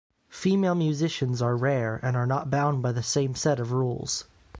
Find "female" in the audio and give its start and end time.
0.31-0.73